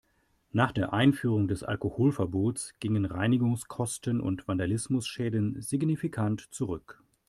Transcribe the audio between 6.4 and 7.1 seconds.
zurück.